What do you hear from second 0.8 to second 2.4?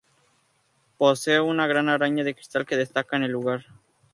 Posee una gran araña de